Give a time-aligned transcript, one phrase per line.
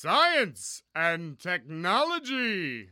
[0.00, 2.88] Science and Technology.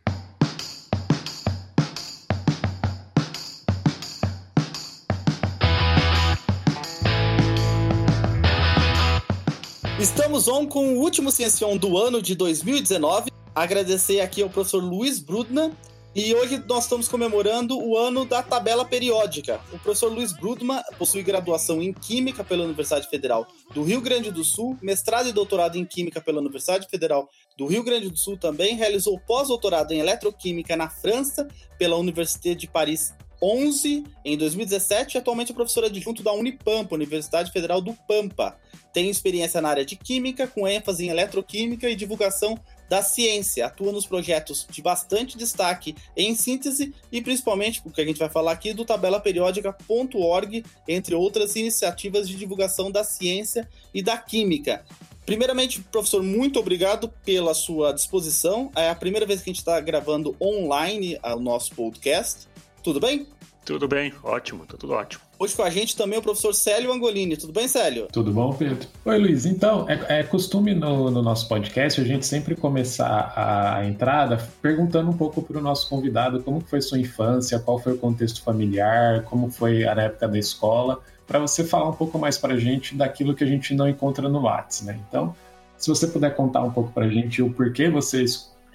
[10.01, 13.31] Estamos on com o último Ciencion do ano de 2019.
[13.55, 15.71] Agradecer aqui ao professor Luiz Brudna.
[16.19, 19.61] E hoje nós estamos comemorando o ano da tabela periódica.
[19.71, 24.43] O professor Luiz Brudman possui graduação em Química pela Universidade Federal do Rio Grande do
[24.43, 28.77] Sul, mestrado e doutorado em Química pela Universidade Federal do Rio Grande do Sul também,
[28.77, 31.47] realizou pós-doutorado em Eletroquímica na França
[31.79, 33.13] pela Université de Paris
[33.43, 38.57] 11 em 2017 e atualmente é professora adjunto da Unipampa, Universidade Federal do Pampa.
[38.91, 42.59] Tem experiência na área de Química, com ênfase em Eletroquímica e divulgação
[42.89, 43.67] da ciência.
[43.67, 48.53] Atua nos projetos de bastante destaque em síntese e principalmente, porque a gente vai falar
[48.53, 54.85] aqui, do tabelaperiódica.org, entre outras iniciativas de divulgação da ciência e da química.
[55.25, 58.71] Primeiramente, professor, muito obrigado pela sua disposição.
[58.77, 62.47] É a primeira vez que a gente está gravando online o nosso podcast.
[62.83, 63.27] Tudo bem?
[63.67, 65.25] Tudo bem, ótimo, tá tudo ótimo.
[65.37, 67.37] Hoje com a gente também o professor Célio Angolini.
[67.37, 68.07] Tudo bem, Célio?
[68.13, 68.89] Tudo bom, Pedro?
[69.05, 69.45] Oi, Luiz.
[69.45, 74.39] Então, é, é costume no, no, nosso podcast a gente sempre começar a, a entrada
[74.63, 78.41] perguntando um pouco para o nosso convidado como foi sua infância, qual foi o contexto
[78.41, 82.59] familiar, como foi a época da escola, para você falar um pouco mais para a
[82.59, 84.97] gente daquilo que a gente não encontra no Whats, né?
[85.09, 85.35] Então,
[85.77, 88.25] se você puder contar um pouco para a gente o porquê você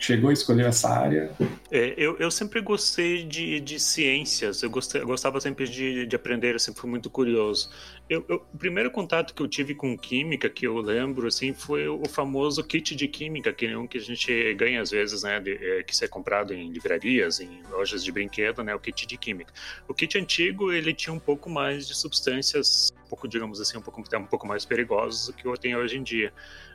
[0.01, 1.31] chegou a escolher essa área?
[1.71, 6.15] É, eu, eu sempre gostei de, de ciências, eu, gostei, eu gostava sempre de, de
[6.15, 7.69] aprender, eu sempre fui muito curioso.
[8.11, 11.87] Eu, eu, o primeiro contato que eu tive com química, que eu lembro, assim, foi
[11.87, 15.39] o famoso kit de química, que é um que a gente ganha às vezes, né,
[15.39, 19.17] de, é, que é comprado em livrarias, em lojas de brinquedo, né, o kit de
[19.17, 19.53] química.
[19.87, 23.81] O kit antigo, ele tinha um pouco mais de substâncias, um pouco, digamos assim, um
[23.81, 26.33] pouco, um pouco mais perigosas do que eu tenho hoje em dia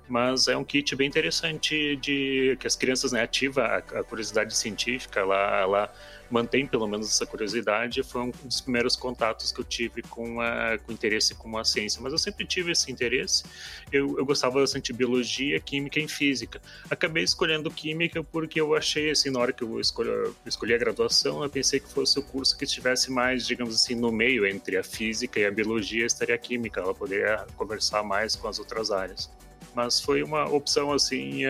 [0.08, 4.56] mas é um kit bem interessante de que as crianças né, ativa a, a curiosidade
[4.56, 5.94] científica, ela, ela
[6.30, 8.02] mantém pelo menos essa curiosidade.
[8.02, 12.00] Foi um dos primeiros contatos que eu tive com, a, com interesse com a ciência,
[12.00, 13.44] mas eu sempre tive esse interesse.
[13.92, 16.60] Eu, eu gostava bastante de biologia, química e física.
[16.91, 20.10] Acabei escolhendo química porque eu achei assim na hora que eu escolhi,
[20.44, 24.10] escolhi a graduação, eu pensei que fosse o curso que estivesse mais, digamos assim, no
[24.12, 26.81] meio entre a física e a biologia estaria a química.
[26.81, 29.31] Ela poderia conversar mais com as outras áreas
[29.75, 31.44] mas foi uma opção assim.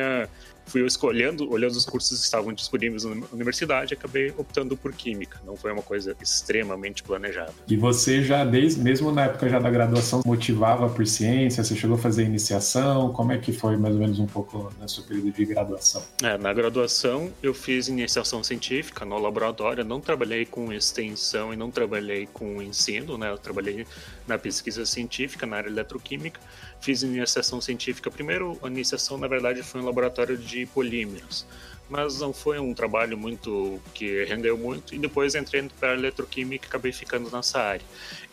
[0.66, 5.41] Fui escolhendo, olhando os cursos que estavam disponíveis na universidade, acabei optando por química.
[5.44, 7.54] Não foi uma coisa extremamente planejada.
[7.69, 11.62] E você já desde mesmo na época já da graduação motivava por ciência?
[11.62, 13.12] Você chegou a fazer iniciação?
[13.12, 16.03] Como é que foi mais ou menos um pouco no seu período de graduação?
[16.22, 19.84] É, na graduação eu fiz iniciação científica no laboratório.
[19.84, 23.31] não trabalhei com extensão e não trabalhei com ensino, né?
[23.31, 23.87] Eu trabalhei
[24.26, 26.41] na pesquisa científica na área eletroquímica
[26.81, 28.10] fiz iniciação científica.
[28.10, 31.44] Primeiro, a iniciação, na verdade, foi um laboratório de polímeros,
[31.89, 34.94] mas não foi um trabalho muito que rendeu muito.
[34.94, 37.84] E depois entrei para eletroquímica e acabei ficando nessa área.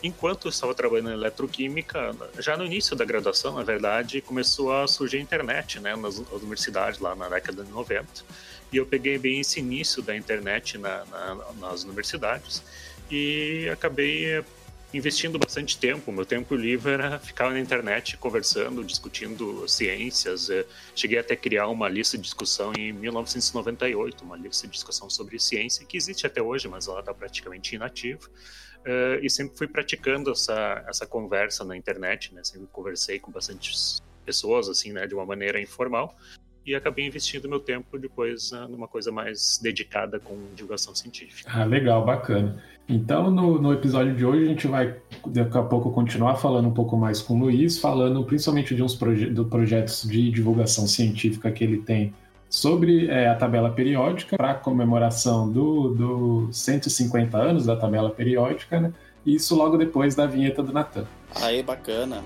[0.02, 4.88] Enquanto eu estava trabalhando em eletroquímica, já no início da graduação, na verdade, começou a
[4.88, 8.08] surgir a internet, né, nas universidades lá na década de 90.
[8.72, 12.64] E eu peguei bem esse início da internet na, na, nas universidades
[13.12, 14.44] e acabei
[14.94, 16.12] investindo bastante tempo.
[16.12, 20.50] Meu tempo livre era ficar na internet conversando, discutindo ciências.
[20.50, 20.66] É,
[20.96, 25.40] cheguei até a criar uma lista de discussão em 1998, uma lista de discussão sobre
[25.40, 28.30] ciência, que existe até hoje, mas ela está praticamente inativa.
[28.86, 32.44] É, e sempre fui praticando essa, essa conversa na internet, né?
[32.44, 33.74] Sempre conversei com bastante
[34.25, 35.08] pessoas, assim, né?
[35.08, 36.16] De uma maneira informal
[36.66, 41.50] e acabei investindo meu tempo depois uh, numa coisa mais dedicada com divulgação científica.
[41.53, 42.62] Ah, legal, bacana.
[42.88, 44.96] Então, no, no episódio de hoje, a gente vai
[45.28, 48.96] daqui a pouco continuar falando um pouco mais com o Luiz, falando principalmente de uns
[48.96, 52.13] proje do projetos de divulgação científica que ele tem
[52.50, 58.94] sobre é, a tabela periódica, para comemoração dos do 150 anos da tabela periódica, né?
[59.25, 61.06] Isso logo depois da vinheta do Natan.
[61.35, 62.22] Aí, bacana.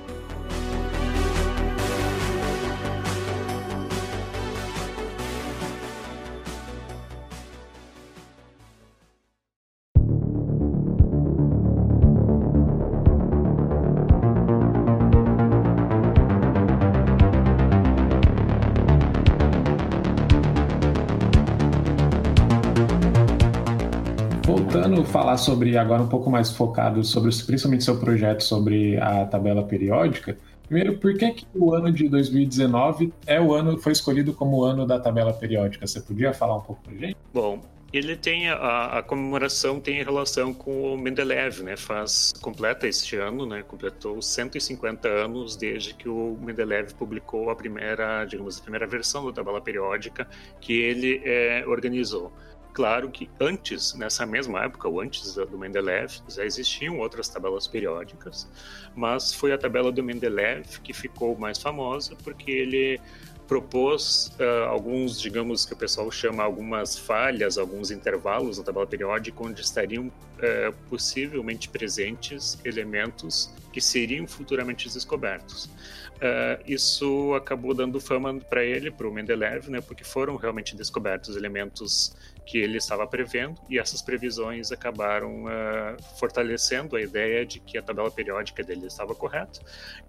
[25.07, 30.37] Falar sobre, agora um pouco mais focado sobre principalmente seu projeto sobre a tabela periódica.
[30.67, 34.63] Primeiro, por que, que o ano de 2019 é o ano foi escolhido como o
[34.65, 35.87] ano da tabela periódica?
[35.87, 37.15] Você podia falar um pouco pra gente?
[37.33, 37.61] Bom,
[37.93, 41.77] Ele tem a, a, comemoração tem relação com o Mendeleev, né?
[41.77, 43.63] Faz completa este ano, né?
[43.63, 49.31] Completou 150 anos desde que o Mendeleev publicou a primeira, digamos, a primeira versão da
[49.31, 50.27] tabela periódica
[50.59, 52.33] que ele é, organizou.
[52.77, 58.47] Claro que antes, nessa mesma época, ou antes do Mendeleev, já existiam outras tabelas periódicas,
[58.95, 63.01] mas foi a tabela do Mendeleev que ficou mais famosa porque ele
[63.47, 69.41] propôs uh, alguns, digamos que o pessoal chama algumas falhas, alguns intervalos na tabela periódica
[69.41, 75.65] onde estariam uh, possivelmente presentes elementos que seriam futuramente descobertos.
[75.65, 81.35] Uh, isso acabou dando fama para ele, para o Mendeleev, né, porque foram realmente descobertos
[81.35, 82.15] elementos
[82.47, 87.81] que ele estava prevendo, e essas previsões acabaram uh, fortalecendo a ideia de que a
[87.81, 89.59] tabela periódica dele estava correta,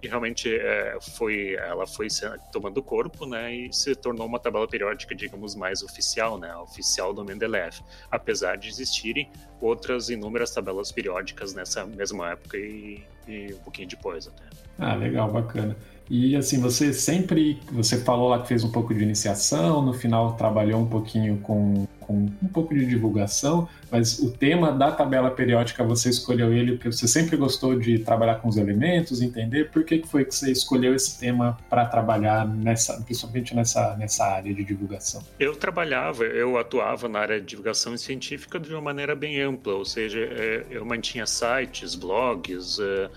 [0.00, 2.06] e realmente uh, foi, ela foi
[2.52, 7.25] tomando corpo, né, e se tornou uma tabela periódica, digamos, mais oficial, né, oficial do
[7.25, 9.29] Mendeleev, apesar de existirem
[9.61, 14.44] outras inúmeras tabelas periódicas nessa mesma época e, e um pouquinho depois até.
[14.79, 15.76] Ah, legal, bacana.
[16.10, 20.34] E assim, você sempre, você falou lá que fez um pouco de iniciação, no final
[20.34, 25.84] trabalhou um pouquinho com, com um pouco de divulgação, mas o tema da tabela periódica
[25.84, 30.02] você escolheu ele porque você sempre gostou de trabalhar com os elementos, entender por que,
[30.06, 35.22] foi que você escolheu esse tema para trabalhar nessa, principalmente nessa, nessa área de divulgação?
[35.38, 39.84] Eu trabalhava, eu atuava na área de divulgação científica de uma maneira bem ampla, ou
[39.84, 43.10] seja, é, eu mantinha sites, blogs, é,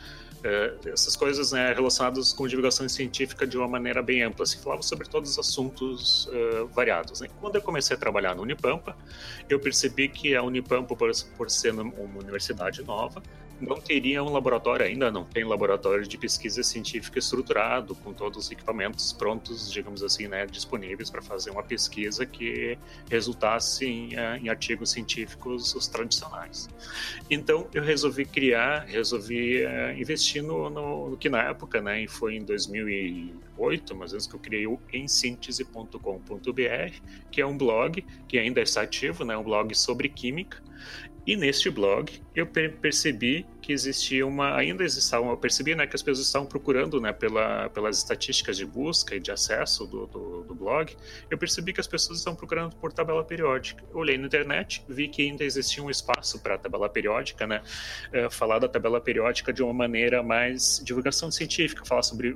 [0.43, 4.45] é, essas coisas né, relacionadas com divulgação científica de uma maneira bem ampla.
[4.45, 7.21] Se falava sobre todos os assuntos uh, variados.
[7.21, 7.27] Né?
[7.39, 8.95] Quando eu comecei a trabalhar no Unipampa,
[9.49, 13.21] eu percebi que a Unipampa, por, por ser uma universidade nova,
[13.61, 18.51] não teria um laboratório, ainda não tem laboratório de pesquisa científica estruturado, com todos os
[18.51, 22.77] equipamentos prontos, digamos assim, né, disponíveis para fazer uma pesquisa que
[23.09, 26.67] resultasse em, eh, em, artigos científicos os tradicionais.
[27.29, 32.35] Então, eu resolvi criar, resolvi uh, investir no, no, no, que na época, né, foi
[32.35, 35.99] em 2008, mais ou menos, que eu criei o ensíntese.com.br,
[37.29, 40.61] que é um blog que ainda está ativo, né, um blog sobre química,
[41.25, 46.01] e neste blog eu percebi que existia uma, ainda existavam, eu percebi né, que as
[46.01, 50.55] pessoas estavam procurando né, pela, pelas estatísticas de busca e de acesso do, do, do
[50.55, 50.95] blog,
[51.29, 53.83] eu percebi que as pessoas estavam procurando por tabela periódica.
[53.91, 57.61] Eu olhei na internet, vi que ainda existia um espaço para tabela periódica, né,
[58.11, 62.35] é, falar da tabela periódica de uma maneira mais divulgação científica, falar sobre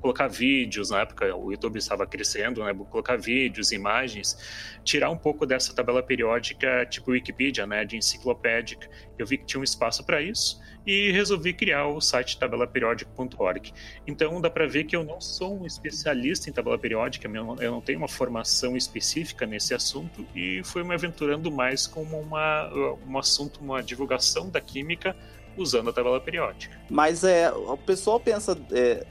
[0.00, 4.36] colocar vídeos, na época o YouTube estava crescendo, né, colocar vídeos, imagens,
[4.82, 8.88] tirar um pouco dessa tabela periódica tipo Wikipedia, né, de enciclopédica.
[9.20, 13.72] Eu vi que tinha um espaço para isso e resolvi criar o site tabelaperiódica.org.
[14.06, 17.80] Então dá para ver que eu não sou um especialista em tabela periódica, eu não
[17.80, 22.70] tenho uma formação específica nesse assunto e fui me aventurando mais como uma,
[23.06, 25.14] um assunto, uma divulgação da química
[25.56, 26.78] usando a tabela periódica.
[26.88, 29.06] Mas é, o pessoal pensa é,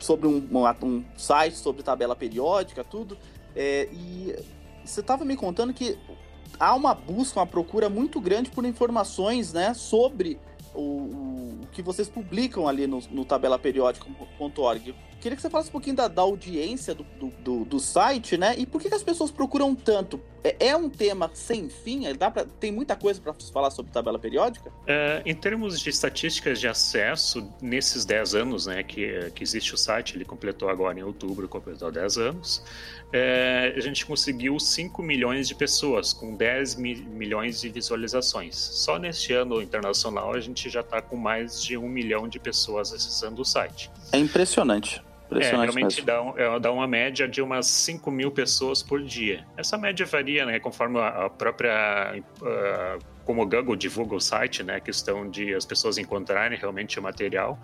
[0.00, 0.48] sobre um,
[0.82, 3.16] um, site sobre tabela periódica, tudo,
[3.54, 4.34] é, e
[4.84, 5.98] você estava me contando que
[6.58, 10.38] há uma busca, uma procura muito grande por informações né, sobre
[10.74, 14.94] o, o, que vocês publicam ali no, no tabelaperiódica.org.
[15.20, 17.04] Queria que você falasse um pouquinho da, da audiência do,
[17.42, 18.54] do, do, site, né?
[18.58, 20.20] E por que, que as pessoas procuram tanto?
[20.44, 22.12] É, é, um tema sem fim?
[22.14, 24.70] Dá pra, tem muita coisa para falar sobre tabela periódica?
[24.86, 29.76] É, em termos de estatísticas de acesso, nesses 10 anos né, que, que existe o
[29.76, 32.62] site, ele completou agora em outubro, completou 10 anos,
[33.12, 38.56] é, a gente conseguiu 5 milhões de pessoas, com 10 mi milhões de visualizações.
[38.56, 42.92] Só neste ano internacional a gente já está com mais de um milhão de pessoas
[42.92, 43.90] acessando o site.
[44.12, 45.02] É impressionante.
[45.30, 49.44] É, realmente dá, um, é, dá, uma média de umas 5 mil pessoas por dia.
[49.56, 52.22] Essa média varia, né, conforme a, própria.
[52.40, 56.98] Uh, como o Google divulga o site, né, a questão de as pessoas encontrarem realmente
[56.98, 57.58] o material.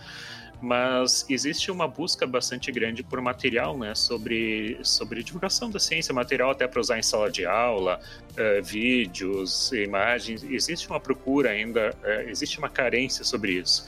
[0.60, 6.50] Mas existe uma busca bastante grande por material, né, sobre, sobre divulgação da ciência, material
[6.50, 8.00] até para usar em sala de aula,
[8.32, 10.42] uh, vídeos, imagens.
[10.44, 13.86] Existe uma procura ainda, uh, existe uma carência sobre isso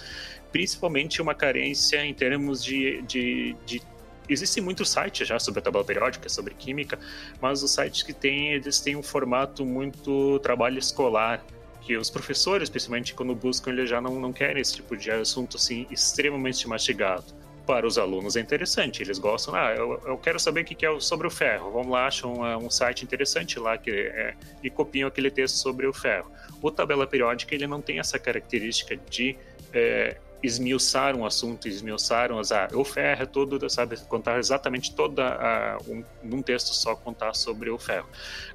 [0.54, 3.82] principalmente uma carência em termos de, de, de
[4.28, 6.96] existem muitos sites já sobre a tabela periódica, sobre química,
[7.40, 11.44] mas os sites que têm, eles têm um formato muito trabalho escolar,
[11.80, 15.56] que os professores, principalmente quando buscam, eles já não, não querem esse tipo de assunto
[15.56, 17.24] assim extremamente mastigado.
[17.66, 21.00] Para os alunos é interessante, eles gostam, ah, eu, eu quero saber o que é
[21.00, 25.08] sobre o ferro, vamos lá, acham um, um site interessante lá que é, e copiam
[25.08, 26.30] aquele texto sobre o ferro.
[26.62, 29.36] O tabela periódica, ele não tem essa característica de
[29.72, 35.78] é, esmiuçar um assunto, esmiuçar um, ah, o ferro todo, sabe, contar exatamente toda a,
[35.88, 38.06] um, num texto só contar sobre o ferro.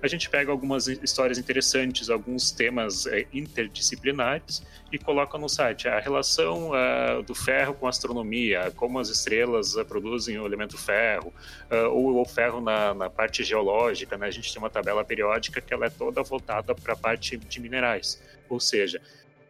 [0.01, 5.99] A gente pega algumas histórias interessantes, alguns temas é, interdisciplinares e coloca no site a
[5.99, 11.33] relação uh, do ferro com a astronomia, como as estrelas uh, produzem o elemento ferro,
[11.91, 14.27] ou o ferro na, na, parte geológica, né?
[14.27, 17.59] A gente tem uma tabela periódica que ela é toda voltada para a parte de
[17.59, 18.19] minerais,
[18.49, 18.99] ou seja,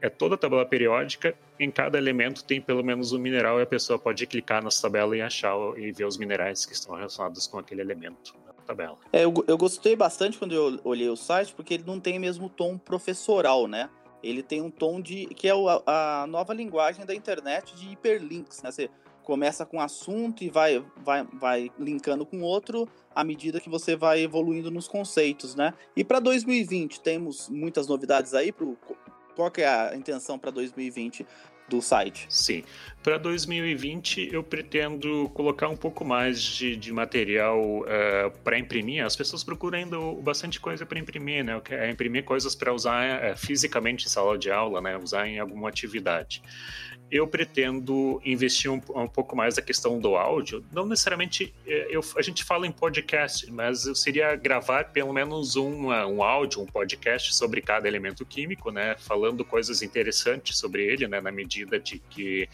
[0.02, 3.66] é toda a tabela periódica, em cada elemento tem pelo menos um mineral e a
[3.66, 7.60] pessoa pode clicar nessa tabela e achar e ver os minerais que estão relacionados com
[7.60, 8.98] aquele elemento na tabela.
[9.12, 12.50] É, eu, eu gostei bastante quando eu olhei o site, porque ele não tem mesmo
[12.50, 13.90] tom professoral, né?
[14.22, 15.28] Ele tem um tom de.
[15.28, 18.72] que é a, a nova linguagem da internet de hiperlinks, né?
[18.72, 18.90] Você
[19.24, 23.96] começa com um assunto e vai, vai, vai linkando com outro à medida que você
[23.96, 25.74] vai evoluindo nos conceitos, né?
[25.96, 28.76] E para 2020 temos muitas novidades aí pro
[29.36, 31.26] qual que é a intenção para 2020
[31.70, 32.26] do site?
[32.30, 32.64] Sim.
[33.02, 39.06] Para 2020, eu pretendo colocar um pouco mais de, de material uh, eh, para imprimir.
[39.06, 41.62] As pessoas procuram ainda bastante coisa para imprimir, né?
[41.70, 44.98] É imprimir coisas para usar uh, fisicamente em sala de aula, né?
[44.98, 46.42] Usar em alguma atividade
[47.12, 50.64] eu pretendo investir um, um, pouco mais na questão do áudio.
[50.72, 55.56] Não necessariamente é, eu, a gente fala em podcast, mas eu seria gravar pelo menos
[55.56, 58.96] um, um áudio, um podcast sobre cada elemento químico, né?
[59.00, 61.20] Falando coisas interessantes sobre ele, né?
[61.20, 62.50] Na medida de que,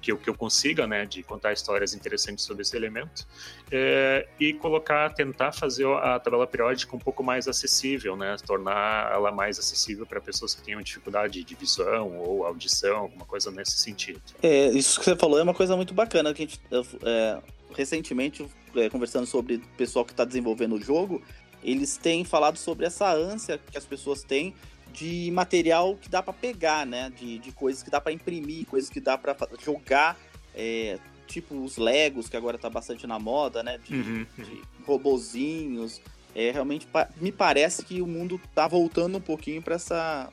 [0.00, 1.04] que, que eu consiga, né?
[1.04, 3.26] De contar histórias interessantes sobre esse elemento.
[3.70, 8.36] É, e colocar, tentar fazer a tabela periódica um pouco mais acessível, né?
[8.46, 13.50] Tornar ela mais acessível para pessoas que tenham dificuldade de visão ou audição, alguma coisa
[13.50, 14.20] nesse sentido sentido.
[14.42, 16.32] É, isso que você falou é uma coisa muito bacana.
[16.32, 16.60] Que a gente,
[17.04, 17.38] é,
[17.74, 18.46] recentemente,
[18.76, 21.22] é, conversando sobre o pessoal que está desenvolvendo o jogo,
[21.62, 24.54] eles têm falado sobre essa ânsia que as pessoas têm
[24.92, 27.12] de material que dá para pegar, né?
[27.16, 30.18] De, de coisas que dá para imprimir, coisas que dá para jogar,
[30.54, 33.78] é, tipo os Legos, que agora tá bastante na moda, né?
[33.78, 34.44] De, uhum, uhum.
[34.44, 36.00] de robozinhos.
[36.34, 36.86] É, realmente
[37.20, 40.30] me parece que o mundo tá voltando um pouquinho para essa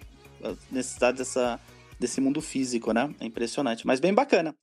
[0.72, 1.60] necessidade dessa
[2.00, 3.14] desse mundo físico, né?
[3.20, 4.54] É impressionante, mas bem bacana.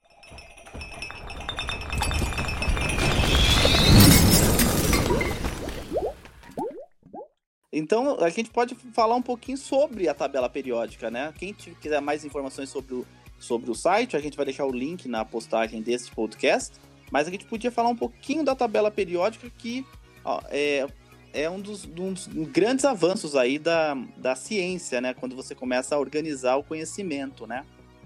[7.72, 11.32] Então, a gente pode falar um pouquinho sobre a tabela periódica, né?
[11.38, 13.06] Quem quiser mais informações sobre o,
[13.38, 16.74] sobre o site, a gente vai deixar o link na postagem desse podcast.
[17.10, 19.86] Mas a gente podia falar um pouquinho da tabela periódica que
[20.22, 20.86] ó, é,
[21.32, 25.14] é um dos, dos, grandes avanços aí da, da ciência, né?
[25.14, 27.64] Quando você começa a organizar o conhecimento, né?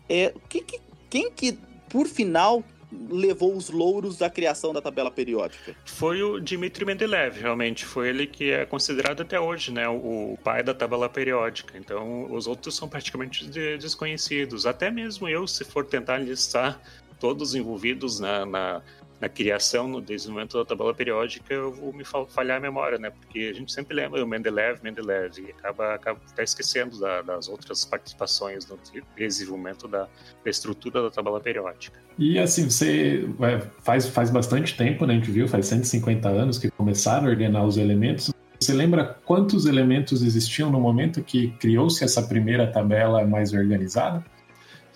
[0.08, 0.80] É, que, que,
[1.10, 1.58] quem que,
[1.88, 2.62] por final,
[2.92, 5.74] levou os louros da criação da tabela periódica?
[5.84, 7.84] Foi o Dmitry Mendeleev, realmente.
[7.84, 11.76] Foi ele que é considerado até hoje, né, o pai da tabela periódica.
[11.76, 13.46] Então, os outros são praticamente
[13.78, 14.66] desconhecidos.
[14.66, 16.80] Até mesmo eu, se for tentar listar
[17.18, 18.82] todos envolvidos na, na
[19.20, 23.10] na criação, no desenvolvimento da tabela periódica, eu vou me falhar a memória, né?
[23.10, 27.48] Porque a gente sempre lembra o Mendeleev, Mendeleev, e acaba, acaba até esquecendo da, das
[27.48, 28.78] outras participações no
[29.16, 30.06] desenvolvimento da,
[30.44, 31.98] da, estrutura da tabela periódica.
[32.18, 35.14] E assim, você é, faz, faz bastante tempo, né?
[35.14, 38.30] A gente viu, faz 150 anos que começaram a ordenar os elementos.
[38.60, 44.24] Você lembra quantos elementos existiam no momento que criou-se essa primeira tabela mais organizada?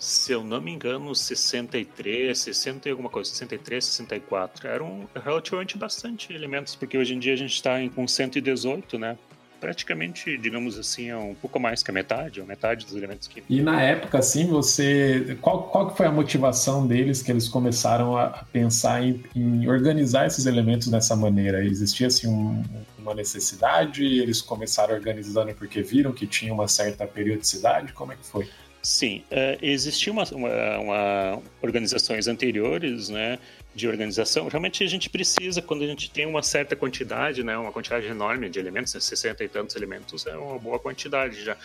[0.01, 4.67] Se eu não me engano, 63, 60 e alguma coisa, 63, 64.
[4.67, 9.15] Eram relativamente bastante elementos, porque hoje em dia a gente está com 118, né?
[9.59, 13.55] Praticamente, digamos assim, é um pouco mais que a metade, a metade dos elementos químicos.
[13.55, 15.37] E na época, assim, você.
[15.39, 20.47] Qual, qual foi a motivação deles que eles começaram a pensar em, em organizar esses
[20.47, 21.63] elementos dessa maneira?
[21.63, 22.63] Existia, assim, um,
[22.97, 24.03] uma necessidade?
[24.03, 27.93] Eles começaram organizando porque viram que tinha uma certa periodicidade?
[27.93, 28.49] Como é que foi?
[28.81, 33.37] Sim, uh, existiam uma, uma, uma, organizações anteriores, né,
[33.75, 34.47] de organização.
[34.47, 38.49] Realmente a gente precisa, quando a gente tem uma certa quantidade, né, uma quantidade enorme
[38.49, 41.55] de elementos, 60 né, e tantos elementos, é uma boa quantidade já.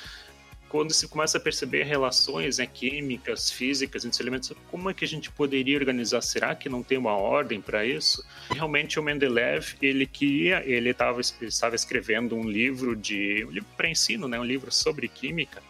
[0.69, 5.09] Quando se começa a perceber relações né, químicas, físicas entre elementos, como é que a
[5.09, 6.21] gente poderia organizar?
[6.21, 8.23] Será que não tem uma ordem para isso?
[8.51, 14.29] Realmente o Mendeleev, ele queria, ele estava escrevendo um livro de um livro para ensino,
[14.29, 15.63] né, um livro sobre química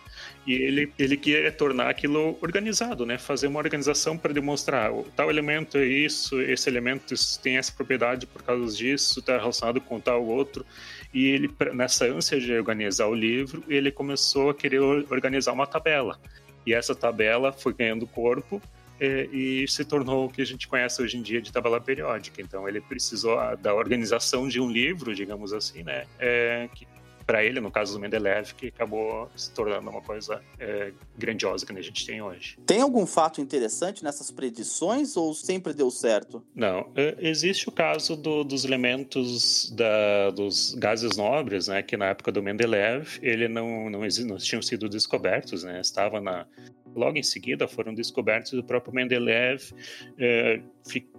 [0.47, 3.19] e ele, ele queria tornar aquilo organizado, né?
[3.19, 8.27] Fazer uma organização para demonstrar o tal elemento é isso, esse elemento tem essa propriedade
[8.27, 10.65] por causa disso, está relacionado com tal outro.
[11.13, 16.21] E ele, nessa ânsia de organizar o livro, ele começou a querer organizar uma tabela.
[16.65, 18.63] E essa tabela foi ganhando corpo
[19.01, 22.41] é, e se tornou o que a gente conhece hoje em dia de tabela periódica.
[22.41, 26.07] Então ele precisou da organização de um livro, digamos assim, né?
[26.19, 26.87] É, que
[27.27, 31.73] para ele, no caso do Mendeleev, que acabou se tornando uma coisa é, grandiosa que
[31.73, 32.57] a gente tem hoje.
[32.65, 36.43] Tem algum fato interessante nessas predições ou sempre deu certo?
[36.55, 42.07] Não, é, existe o caso do, dos elementos da, dos gases nobres, né, que na
[42.07, 46.47] época do Mendeleev ele não, não, não tinham sido descobertos, né, estava na
[46.95, 49.71] logo em seguida foram descobertos o próprio Mendeleev
[50.19, 50.61] é,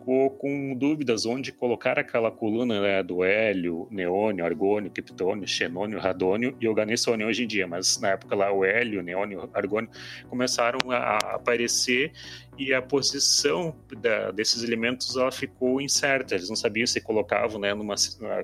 [0.07, 6.55] ficou com dúvidas onde colocar aquela coluna né, do hélio, neônio, argônio, criptônio, xenônio, radônio
[6.61, 9.89] e organessônio hoje em dia, mas na época lá o hélio, neônio, argônio
[10.29, 12.13] começaram a aparecer
[12.57, 16.35] e a posição da, desses elementos ela ficou incerta.
[16.35, 17.95] Eles não sabiam se colocavam, né, numa,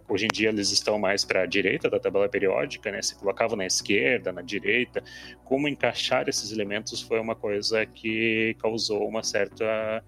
[0.09, 3.55] hoje em dia eles estão mais para a direita da tabela periódica, né, se colocavam
[3.55, 5.01] na esquerda, na direita.
[5.45, 10.03] Como encaixar esses elementos foi uma coisa que causou uma certa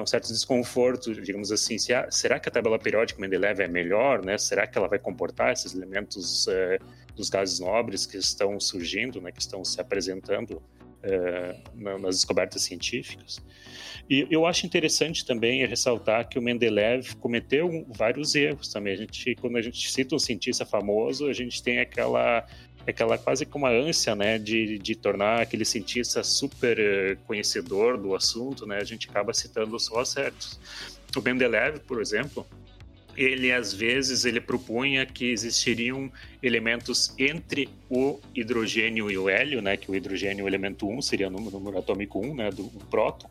[0.00, 4.36] um certo desconforto, digamos assim, se será que a tabela periódica Mendeleev é melhor, né?
[4.38, 6.78] Será que ela vai comportar esses elementos uh,
[7.16, 9.32] dos gases nobres que estão surgindo, né?
[9.32, 10.62] Que estão se apresentando
[11.02, 13.42] uh, nas descobertas científicas?
[14.10, 18.92] E eu acho interessante também ressaltar que o Mendeleev cometeu vários erros também.
[18.94, 22.46] A gente, quando a gente cita um cientista famoso, a gente tem aquela
[22.86, 28.14] aquela quase que uma ânsia, né, de, de tornar aquele cientista super eh, conhecedor do
[28.14, 30.58] assunto, né, a gente acaba citando só acertos.
[31.16, 32.46] O Mendeleev, por exemplo,
[33.16, 36.10] ele às vezes ele propunha que existiriam
[36.42, 41.02] elementos entre o hidrogênio e o hélio, né, que o hidrogênio é o elemento 1
[41.02, 43.28] seria o número atômico 1, né, do próton,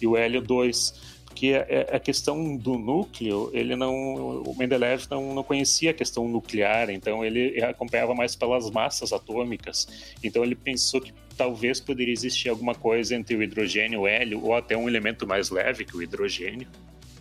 [0.00, 3.92] e o hélio 2 que a, é, é a questão do núcleo, ele não,
[4.42, 10.14] o Mendeleev não, não conhecia a questão nuclear, então ele acompanhava mais pelas massas atômicas.
[10.22, 14.54] Então ele pensou que talvez poderia existir alguma coisa entre o hidrogênio, o hélio, ou
[14.54, 16.68] até um elemento mais leve que o hidrogênio.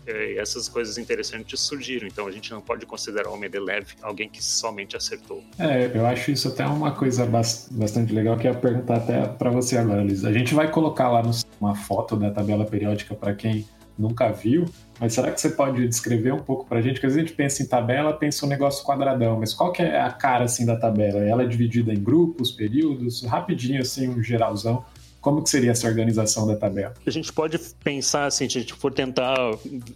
[0.06, 4.44] E essas coisas interessantes surgiram, então a gente não pode considerar o Mendeleev alguém que
[4.44, 5.42] somente acertou.
[5.58, 9.78] É, eu acho isso até uma coisa bastante legal que é perguntar até para você
[9.78, 10.26] agora, Liz.
[10.26, 13.66] A gente vai colocar lá no, uma foto da tabela periódica para quem
[13.98, 14.66] nunca viu,
[15.00, 16.94] mas será que você pode descrever um pouco para a gente?
[16.94, 19.82] Porque às vezes a gente pensa em tabela, pensa um negócio quadradão, mas qual que
[19.82, 21.24] é a cara assim da tabela?
[21.24, 24.84] Ela é dividida em grupos, períodos, rapidinho assim, um geralzão.
[25.20, 26.94] Como que seria essa organização da tabela?
[27.06, 29.38] A gente pode pensar assim, se a gente for tentar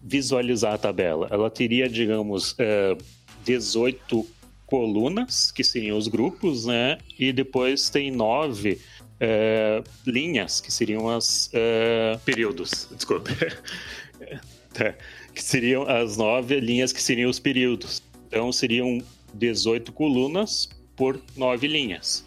[0.01, 2.98] visualizar a tabela, ela teria, digamos, é,
[3.44, 4.25] 18
[4.66, 6.98] colunas, que seriam os grupos, né?
[7.18, 8.80] E depois tem nove
[9.19, 13.32] é, linhas, que seriam as é, períodos, desculpa,
[14.80, 14.95] é,
[15.34, 18.01] que seriam as nove linhas que seriam os períodos.
[18.27, 19.01] Então seriam
[19.34, 22.25] 18 colunas por nove linhas.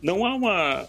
[0.00, 0.88] Não há uma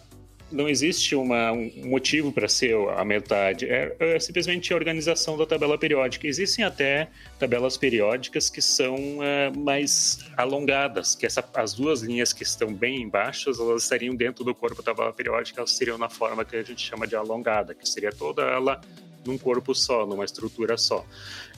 [0.54, 3.66] não existe uma, um motivo para ser a metade.
[3.66, 6.28] É, é, simplesmente a organização da tabela periódica.
[6.28, 12.44] Existem até tabelas periódicas que são é, mais alongadas, que essa, as duas linhas que
[12.44, 16.46] estão bem embaixo, elas estariam dentro do corpo da tabela periódica, elas seriam na forma
[16.46, 18.80] que a gente chama de alongada, que seria toda ela
[19.26, 21.06] num corpo só, numa estrutura só.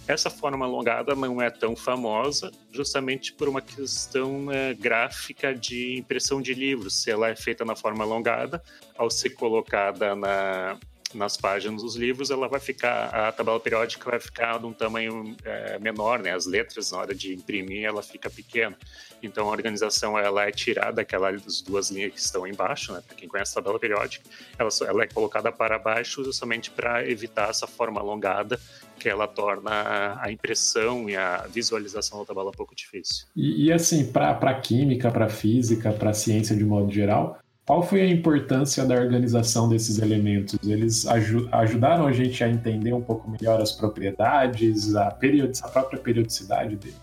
[0.08, 6.42] Essa forma alongada não é tão famosa, justamente por uma questão é, gráfica de impressão
[6.42, 7.02] de livros.
[7.02, 8.62] Se ela é feita na forma alongada,
[8.96, 10.78] ao ser colocada na,
[11.16, 15.36] nas páginas dos livros, ela vai ficar, a tabela periódica vai ficar de um tamanho
[15.44, 16.34] é, menor, né?
[16.34, 18.78] As letras, na hora de imprimir, ela fica pequena.
[19.24, 23.02] Então, a organização, ela é tirada aquelas duas linhas que estão embaixo, né?
[23.06, 27.50] Para quem conhece a tabela periódica, ela, ela é colocada para baixo justamente para evitar
[27.50, 28.60] essa forma alongada
[29.00, 33.26] que ela torna a impressão e a visualização da tabela um pouco difícil.
[33.36, 38.08] E, e assim, para química, para física, para ciência de modo geral, qual foi a
[38.08, 40.56] importância da organização desses elementos?
[40.64, 46.00] Eles aj ajudaram a gente a entender um pouco melhor as propriedades, a, a própria
[46.00, 46.96] periodicidade deles?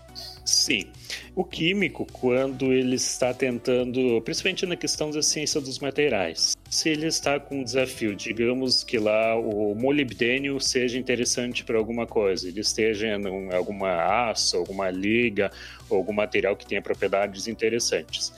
[0.45, 0.85] Sim.
[1.35, 7.07] O químico, quando ele está tentando, principalmente na questão da ciência dos materiais, se ele
[7.07, 12.61] está com um desafio, digamos que lá o molibdênio seja interessante para alguma coisa, ele
[12.61, 15.51] esteja em alguma aço, alguma liga,
[15.89, 18.31] algum material que tenha propriedades interessantes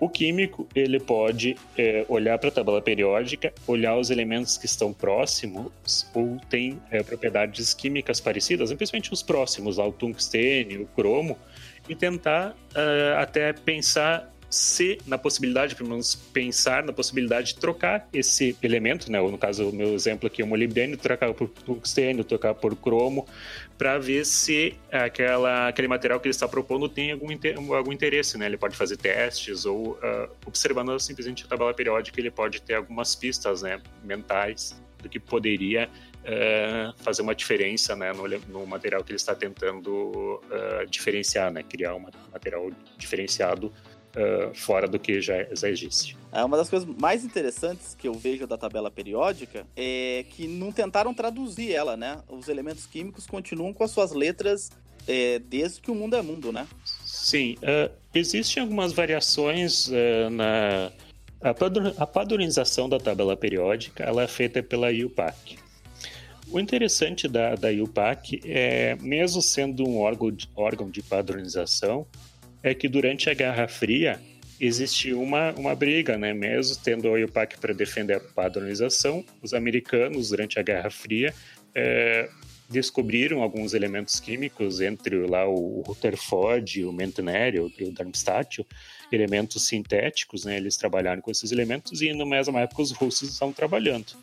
[0.00, 4.92] o químico ele pode é, olhar para a tabela periódica, olhar os elementos que estão
[4.92, 11.38] próximos ou têm é, propriedades químicas parecidas, principalmente os próximos, lá, o tungstênio, o cromo,
[11.88, 18.08] e tentar uh, até pensar se na possibilidade, pelo menos pensar na possibilidade de trocar
[18.12, 19.20] esse elemento, né?
[19.20, 23.26] Ou no caso, o meu exemplo aqui, o molibdênio, trocar por tungstênio, trocar por cromo,
[23.76, 28.46] para ver se aquela, aquele material que ele está propondo tem algum, algum interesse, né?
[28.46, 33.14] Ele pode fazer testes ou, uh, observando simplesmente a tabela periódica, ele pode ter algumas
[33.14, 35.90] pistas, né, mentais do que poderia
[36.24, 41.62] uh, fazer uma diferença, né, no, no, material que ele está tentando uh, diferenciar, né?
[41.62, 43.72] Criar um material diferenciado
[44.16, 46.16] uh, fora do que já, já existe.
[46.32, 50.72] É uma das coisas mais interessantes que eu vejo da tabela periódica é que não
[50.72, 52.20] tentaram traduzir ela, né?
[52.28, 54.70] Os elementos químicos continuam com as suas letras
[55.06, 56.66] é, desde que o mundo é mundo, né?
[57.04, 60.90] Sim, uh, existem algumas variações uh, na
[61.98, 64.02] a, padronização da tabela periódica.
[64.02, 65.58] Ela é feita pela IUPAC.
[66.50, 72.06] O interessante da, da IUPAC é, mesmo sendo um órgão de, órgão de padronização,
[72.64, 74.18] é que durante a Guerra Fria
[74.58, 76.32] existiu uma, uma briga, né?
[76.32, 81.34] Mesmo tendo a IUPAC para defender a padronização, os americanos, durante a Guerra Fria,
[81.74, 82.26] é,
[82.70, 88.66] descobriram alguns elementos químicos entre lá o Rutherford, o Mentner e o Darmstadt,
[89.14, 90.56] elementos sintéticos, né?
[90.56, 94.14] Eles trabalharam com esses elementos e na mesma época os russos estavam trabalhando.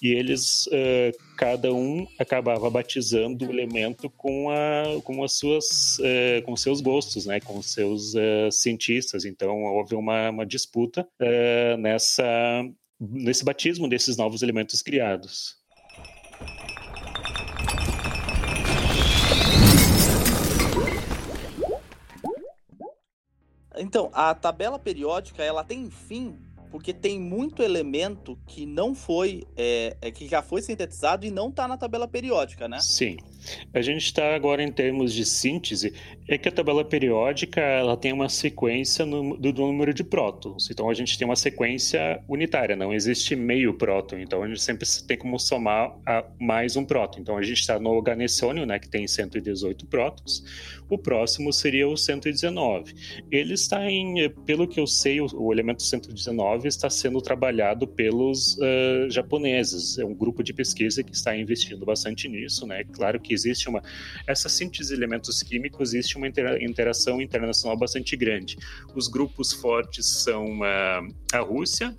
[0.00, 6.42] E eles, uh, cada um acabava batizando o elemento com, a, com as suas, uh,
[6.44, 7.40] com seus gostos, né?
[7.40, 9.24] Com seus uh, cientistas.
[9.24, 11.06] Então houve uma, uma disputa
[11.78, 12.64] nessa
[13.00, 15.61] nesse batismo desses novos elementos criados.
[23.76, 26.38] Então, a tabela periódica, ela tem fim
[26.72, 31.50] porque tem muito elemento que não foi, é, é que já foi sintetizado e não
[31.50, 32.78] está na tabela periódica, né?
[32.80, 33.18] Sim.
[33.74, 35.92] A gente está agora em termos de síntese,
[36.26, 40.70] é que a tabela periódica ela tem uma sequência no, do, do, número de prótons.
[40.70, 44.18] Então a gente tem uma sequência unitária, não existe meio próton.
[44.18, 45.94] Então a gente sempre tem como somar
[46.40, 47.20] mais um próton.
[47.20, 50.42] Então a gente está no ganessônio, né, que tem 118 prótons.
[50.88, 52.94] O próximo seria o 119.
[53.30, 58.56] Ele está em, pelo que eu sei, o, o elemento 119 está sendo trabalhado pelos
[58.56, 59.98] uh, japoneses.
[59.98, 62.84] É um grupo de pesquisa que está investindo bastante nisso, né?
[62.84, 63.82] Claro que existe uma
[64.26, 68.56] essa síntese de elementos químicos existe uma interação internacional bastante grande.
[68.94, 71.96] Os grupos fortes são uh, a Rússia,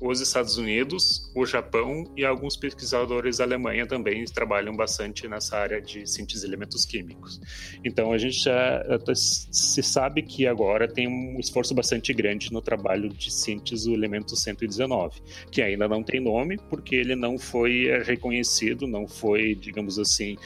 [0.00, 5.80] os Estados Unidos, o Japão e alguns pesquisadores da Alemanha também trabalham bastante nessa área
[5.80, 7.38] de síntese de elementos químicos.
[7.84, 8.82] Então a gente já
[9.12, 14.34] se sabe que agora tem um esforço bastante grande no trabalho de síntese do elemento
[14.34, 20.36] 119, que ainda não tem nome porque ele não foi reconhecido, não foi, digamos assim,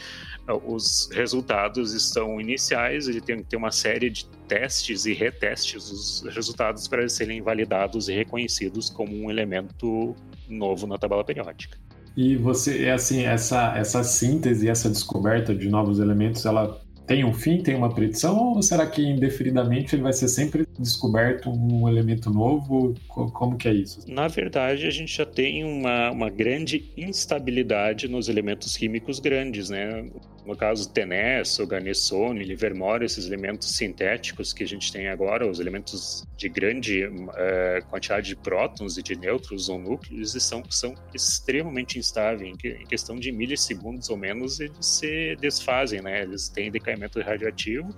[0.67, 6.35] os resultados estão iniciais, ele tem que ter uma série de testes e retestes dos
[6.35, 10.15] resultados para serem validados e reconhecidos como um elemento
[10.49, 11.79] novo na tabela periódica.
[12.17, 17.35] E você, é assim, essa, essa síntese, essa descoberta de novos elementos, ela tem um
[17.35, 22.31] fim, tem uma predição, ou será que indefinidamente ele vai ser sempre descoberto um elemento
[22.31, 22.95] novo?
[23.09, 24.01] Como que é isso?
[24.09, 30.07] Na verdade, a gente já tem uma, uma grande instabilidade nos elementos químicos grandes, né?
[30.45, 36.23] No caso, Tenesso, Garnessone, Livermore, esses elementos sintéticos que a gente tem agora, os elementos
[36.37, 42.51] de grande uh, quantidade de prótons e de nêutrons ou núcleos, são, são extremamente instáveis.
[42.51, 46.23] Em, que, em, questão de milissegundos ou menos, eles se desfazem, né?
[46.23, 47.95] Eles têm decaimento radioativo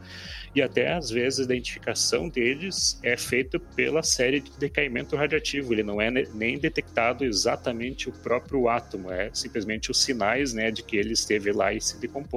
[0.54, 5.72] e até às vezes a identificação deles é feita pela série de decaimento radioativo.
[5.72, 10.82] Ele não é nem detectado exatamente o próprio átomo, é simplesmente os sinais, né, de
[10.82, 12.35] que ele esteve lá e se decompôs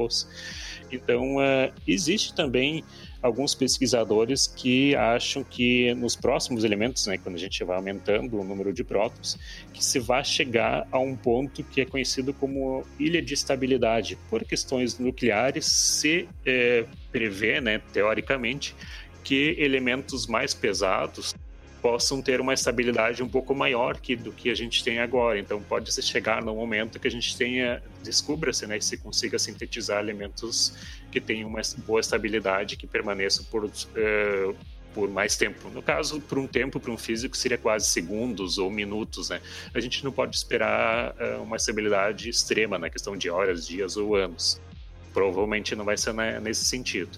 [0.91, 2.83] Então, uh, existe também
[3.21, 8.43] alguns pesquisadores que acham que nos próximos elementos, né, quando a gente vai aumentando o
[8.43, 9.37] número de prótons,
[9.73, 14.17] que se vai chegar a um ponto que é conhecido como ilha de estabilidade.
[14.29, 18.73] Por questões nucleares, se é, prevê, né, teoricamente,
[19.23, 21.35] que elementos mais pesados
[21.81, 25.39] possam ter uma estabilidade um pouco maior que do que a gente tem agora.
[25.39, 29.99] Então pode se chegar no momento que a gente tenha descubra-se, né, se consiga sintetizar
[29.99, 30.73] elementos
[31.11, 34.55] que tenham uma boa estabilidade que permaneçam por uh,
[34.93, 35.69] por mais tempo.
[35.69, 39.39] No caso, por um tempo, para um físico, seria quase segundos ou minutos, né?
[39.73, 44.15] A gente não pode esperar uh, uma estabilidade extrema na questão de horas, dias ou
[44.15, 44.59] anos.
[45.13, 47.17] Provavelmente não vai ser né, nesse sentido.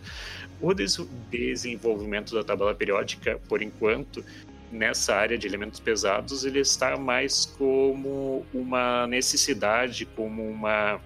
[0.60, 4.24] O desenvolvimento da tabela periódica, por enquanto,
[4.72, 11.00] nessa área de elementos pesados, ele está mais como uma necessidade, como uma,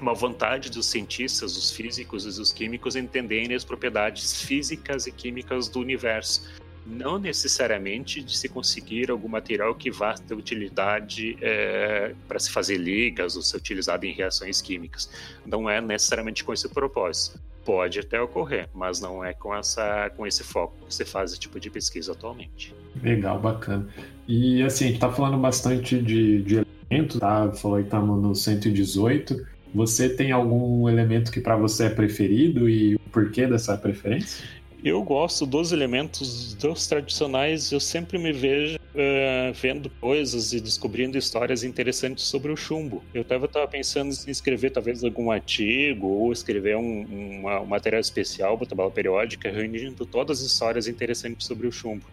[0.00, 5.68] uma vontade dos cientistas, dos físicos e dos químicos entenderem as propriedades físicas e químicas
[5.68, 6.52] do universo.
[6.86, 12.76] Não necessariamente de se conseguir algum material que vá ter utilidade é, para se fazer
[12.76, 15.10] ligas ou ser utilizado em reações químicas.
[15.46, 20.26] Não é necessariamente com esse propósito Pode até ocorrer, mas não é com, essa, com
[20.26, 22.74] esse foco que você faz esse tipo de pesquisa atualmente.
[23.02, 23.88] Legal, bacana.
[24.28, 27.50] E assim, a gente tá falando bastante de, de elementos, tá?
[27.52, 29.46] Falou que estamos no 118.
[29.74, 34.44] Você tem algum elemento que para você é preferido e o porquê dessa preferência?
[34.84, 41.16] Eu gosto dos elementos dos tradicionais, eu sempre me vejo uh, vendo coisas e descobrindo
[41.16, 43.02] histórias interessantes sobre o chumbo.
[43.14, 48.66] Eu estava pensando em escrever talvez algum artigo ou escrever um, um material especial para
[48.66, 52.04] tabela periódica reunindo todas as histórias interessantes sobre o chumbo.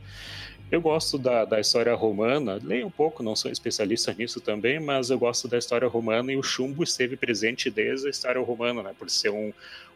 [0.71, 5.09] Eu gosto da, da história romana, leio um pouco, não sou especialista nisso também, mas
[5.09, 8.95] eu gosto da história romana e o chumbo esteve presente desde a história romana, né,
[8.97, 9.51] por ser um,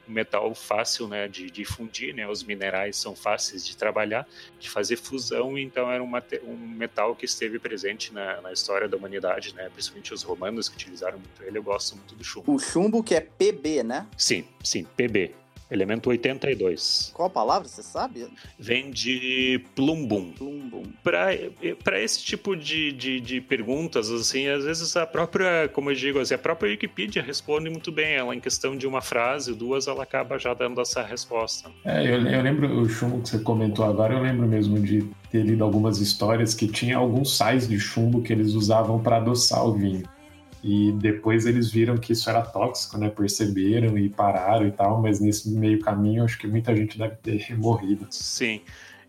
[0.06, 4.28] um metal fácil né, de, de, fundir, né, os minerais são fáceis de trabalhar,
[4.60, 6.12] de fazer fusão, então era um,
[6.44, 10.76] um metal que esteve presente na, na, história da humanidade, né, principalmente os romanos que
[10.76, 12.54] utilizaram muito ele, eu gosto muito do chumbo.
[12.54, 14.06] O chumbo que é PB, né?
[14.18, 15.45] Sim, sim, PB.
[15.70, 17.12] Elemento 82.
[17.14, 18.28] Qual a palavra, você sabe?
[18.60, 20.32] Vem de plumbum.
[20.32, 20.84] Plumbum.
[21.04, 26.20] Para esse tipo de, de, de, perguntas, assim, às vezes a própria, como eu digo,
[26.20, 28.14] assim, a própria Wikipedia responde muito bem.
[28.14, 31.72] Ela, em questão de uma frase, duas, ela acaba já dando essa resposta.
[31.84, 35.44] É, eu, eu lembro, o chumbo que você comentou agora, eu lembro mesmo de ter
[35.44, 39.74] lido algumas histórias que tinha alguns sais de chumbo que eles usavam para adoçar o
[39.74, 40.04] vinho.
[40.68, 43.08] E depois eles viram que isso era tóxico, né?
[43.08, 47.56] Perceberam e pararam e tal, mas nesse meio caminho acho que muita gente deve ter
[47.56, 48.08] morrido.
[48.10, 48.62] Sim.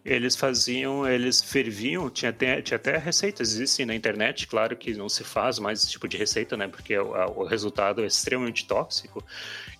[0.04, 5.08] Eles faziam, eles ferviam, tinha até, tinha até receitas, existem na internet, claro que não
[5.08, 6.68] se faz mais esse tipo de receita, né?
[6.68, 9.24] Porque o, o resultado é extremamente tóxico.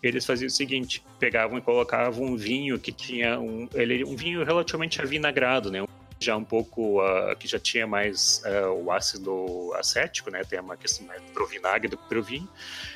[0.03, 4.43] Eles faziam o seguinte: pegavam e colocavam um vinho que tinha um, ele, um vinho
[4.43, 5.85] relativamente avinagrado, né?
[6.19, 10.43] Já um pouco uh, que já tinha mais uh, o ácido acético, né?
[10.45, 12.49] Tem uma questão mais pro vinagre do que pro vinho.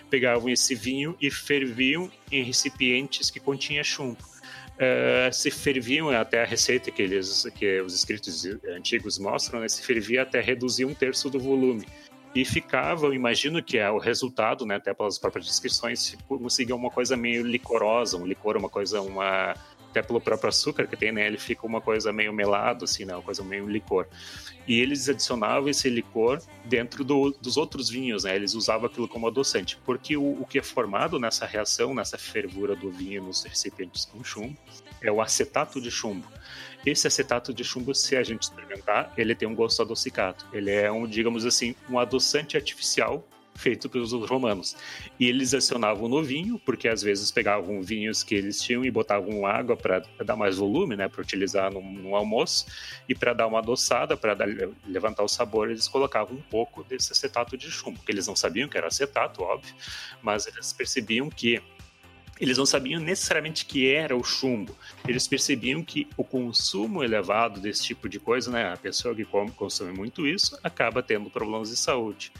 [0.08, 4.22] Pegavam esse vinho e ferviam em recipientes que continha chumbo.
[4.76, 9.68] Uh, se ferviam até a receita que eles que os escritos antigos mostram, né?
[9.68, 11.86] Se fervia até reduzir um terço do volume
[12.34, 16.90] e ficava, eu imagino que é o resultado, né, até pelas próprias descrições, conseguia uma
[16.90, 19.54] coisa meio licorosa, um licor, uma coisa, uma
[19.90, 21.26] até pelo próprio açúcar que tem, né?
[21.26, 23.14] Ele fica uma coisa meio melado, assim, né?
[23.14, 24.06] Uma coisa meio licor.
[24.66, 28.34] E eles adicionavam esse licor dentro do, dos outros vinhos, né?
[28.34, 32.76] Eles usavam aquilo como adoçante, porque o, o que é formado nessa reação, nessa fervura
[32.76, 34.56] do vinho nos recipientes com chumbo,
[35.02, 36.26] é o acetato de chumbo.
[36.86, 40.44] Esse acetato de chumbo, se a gente experimentar, ele tem um gosto adocicado.
[40.52, 43.26] Ele é um, digamos assim, um adoçante artificial
[43.60, 44.74] feito pelos romanos.
[45.18, 49.46] E eles adicionavam no vinho, porque às vezes pegavam vinhos que eles tinham e botavam
[49.46, 52.66] água para dar mais volume, né, para utilizar no, no, almoço,
[53.08, 54.36] e para dar uma adoçada, para
[54.86, 58.68] levantar o sabor, eles colocavam um pouco desse acetato de chumbo, que eles não sabiam
[58.68, 59.74] que era acetato, óbvio,
[60.22, 61.62] mas eles percebiam que
[62.40, 64.74] eles não sabiam necessariamente que era o chumbo.
[65.06, 69.50] Eles percebiam que o consumo elevado desse tipo de coisa, né, a pessoa que come,
[69.50, 72.32] consome muito isso, acaba tendo problemas de saúde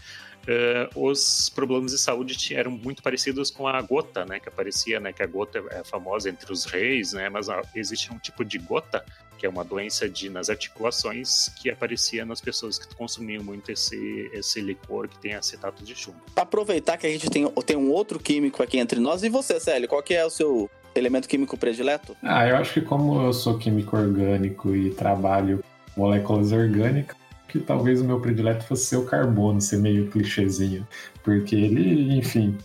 [0.51, 5.13] uh, os problemas de saúde eram muito parecidos com a gota, né, que aparecia, né,
[5.13, 9.05] que a gota é famosa entre os reis, né, mas existe um tipo de gota
[9.39, 14.31] que é uma doença de, nas articulações que aparecia nas pessoas que consumiam muito esse,
[14.35, 16.21] esse licor que tem acetato de chumbo.
[16.37, 19.89] Aproveitar que a gente tem, tem um outro químico aqui entre nós, e você, Célio,
[19.89, 22.15] qual que é o seu elemento químico predileto?
[22.23, 25.65] Ah, eu acho que como eu sou químico orgânico e trabalho
[25.97, 27.17] moléculas orgânicas,
[27.51, 30.87] que talvez o meu predileto fosse ser o carbono, ser meio clichêzinho.
[31.23, 32.57] Porque ele, enfim,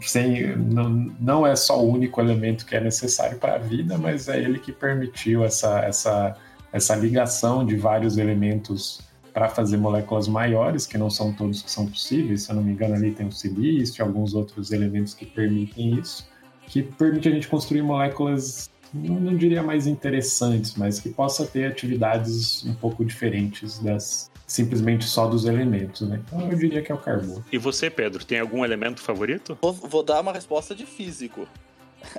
[0.00, 0.88] sem, não,
[1.20, 4.58] não é só o único elemento que é necessário para a vida, mas é ele
[4.58, 6.36] que permitiu essa, essa,
[6.72, 9.00] essa ligação de vários elementos
[9.32, 12.42] para fazer moléculas maiores, que não são todos que são possíveis.
[12.42, 15.98] Se eu não me engano, ali tem o silício e alguns outros elementos que permitem
[15.98, 16.28] isso,
[16.66, 21.66] que permite a gente construir moléculas não, não, diria mais interessantes, mas que possa ter
[21.66, 26.20] atividades um pouco diferentes das simplesmente só dos elementos, né?
[26.26, 27.44] Então eu diria que é o carbono.
[27.52, 29.56] E você, Pedro, tem algum elemento favorito?
[29.62, 31.46] Vou, vou dar uma resposta de físico.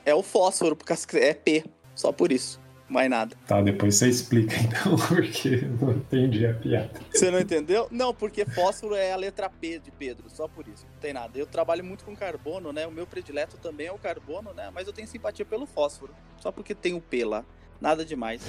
[0.05, 2.60] É o fósforo, porque é P, só por isso
[2.91, 3.35] mais nada.
[3.47, 6.91] Tá, depois você explica então, porque não entendi a piada.
[7.11, 7.87] Você não entendeu?
[7.89, 10.85] Não, porque fósforo é a letra P de Pedro, só por isso.
[10.93, 11.37] Não tem nada.
[11.37, 12.85] Eu trabalho muito com carbono, né?
[12.85, 14.69] O meu predileto também é o carbono, né?
[14.73, 17.45] Mas eu tenho simpatia pelo fósforo, só porque tem o P lá.
[17.79, 18.41] Nada demais.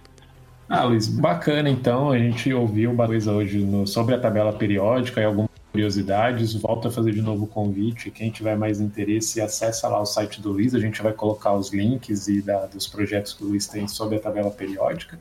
[0.68, 2.10] ah, Luiz, bacana então.
[2.10, 6.88] A gente ouviu uma coisa hoje no, sobre a tabela periódica e algum curiosidades, volto
[6.88, 8.10] a fazer de novo o convite.
[8.10, 10.74] Quem tiver mais interesse, acessa lá o site do Luiz.
[10.74, 14.16] A gente vai colocar os links e da, dos projetos que o Luiz tem sobre
[14.16, 15.18] a tabela periódica.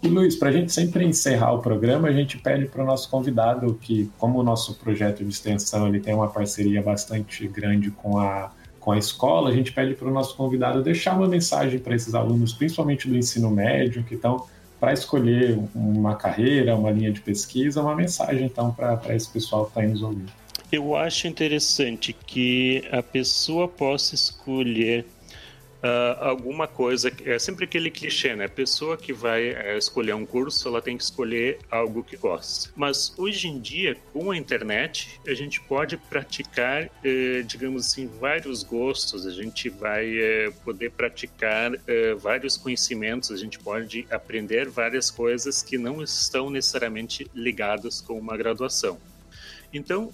[0.00, 3.10] E Luiz, para a gente sempre encerrar o programa, a gente pede para o nosso
[3.10, 8.16] convidado que, como o nosso projeto de extensão ele tem uma parceria bastante grande com
[8.16, 11.96] a, com a escola, a gente pede para o nosso convidado deixar uma mensagem para
[11.96, 14.46] esses alunos, principalmente do ensino médio, que estão
[14.78, 19.70] para escolher uma carreira, uma linha de pesquisa, uma mensagem então para esse pessoal que
[19.70, 20.30] está aí nos ouvindo.
[20.70, 25.06] Eu acho interessante que a pessoa possa escolher
[25.82, 27.12] uh, alguma coisa.
[27.24, 28.46] É sempre aquele clichê, né?
[28.46, 32.70] A pessoa que vai uh, escolher um curso, ela tem que escolher algo que gosta.
[32.76, 38.62] Mas hoje em dia, com a internet, a gente pode praticar, uh, digamos assim, vários
[38.62, 39.26] gostos.
[39.26, 43.30] A gente vai eh, poder praticar eh, vários conhecimentos.
[43.30, 48.98] A gente pode aprender várias coisas que não estão necessariamente ligadas com uma graduação.
[49.72, 50.10] Então,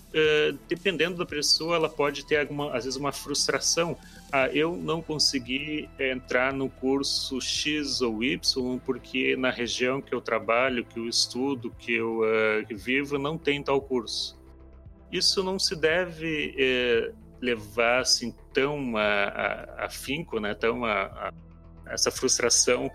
[0.68, 3.96] dependendo da pessoa, ela pode ter alguma, às vezes uma frustração.
[4.36, 10.20] Ah, eu não consegui entrar no curso X ou Y porque na região que eu
[10.20, 14.36] trabalho, que eu estudo, que eu uh, vivo, não tem tal curso.
[15.12, 20.52] Isso não se deve uh, levar assim tão a, a, a né?
[20.52, 21.32] Tão a, a
[21.86, 22.90] essa frustração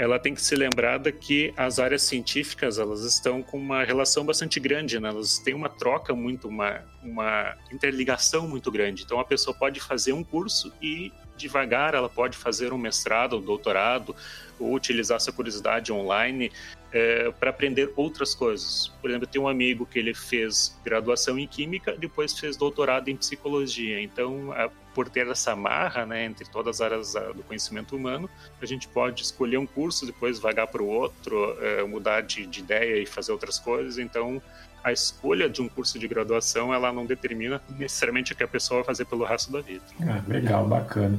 [0.00, 4.58] ela tem que ser lembrada que as áreas científicas elas estão com uma relação bastante
[4.58, 5.10] grande, né?
[5.10, 9.02] elas têm uma troca muito, uma, uma interligação muito grande.
[9.02, 13.42] Então a pessoa pode fazer um curso e devagar ela pode fazer um mestrado, um
[13.42, 14.16] doutorado,
[14.60, 16.52] ou utilizar essa curiosidade online
[16.92, 18.88] é, para aprender outras coisas.
[19.00, 23.08] Por exemplo, eu tenho um amigo que ele fez graduação em química, depois fez doutorado
[23.08, 24.00] em psicologia.
[24.00, 28.28] Então, a, por ter essa marra né, entre todas as áreas do conhecimento humano,
[28.60, 32.60] a gente pode escolher um curso, depois vagar para o outro, é, mudar de, de
[32.60, 33.98] ideia e fazer outras coisas.
[33.98, 34.42] Então,
[34.82, 38.80] a escolha de um curso de graduação ela não determina necessariamente o que a pessoa
[38.80, 39.84] vai fazer pelo resto da vida.
[40.00, 41.18] Ah, legal, bacana.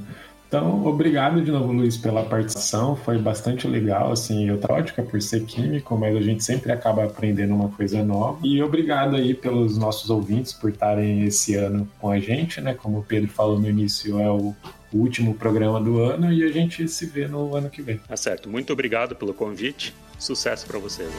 [0.52, 2.94] Então, obrigado de novo, Luiz, pela participação.
[2.94, 7.56] Foi bastante legal, assim, eu ótica por ser químico, mas a gente sempre acaba aprendendo
[7.56, 8.38] uma coisa nova.
[8.44, 12.74] E obrigado aí pelos nossos ouvintes por estarem esse ano com a gente, né?
[12.74, 14.54] Como o Pedro falou no início, é o
[14.94, 18.02] último programa do ano e a gente se vê no ano que vem.
[18.06, 18.50] Tá certo.
[18.50, 19.96] Muito obrigado pelo convite.
[20.20, 21.10] Sucesso para vocês.